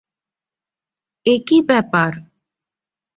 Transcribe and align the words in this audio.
এ 1.25 1.35
কী 1.47 1.57
ব্যাপার। 1.69 2.11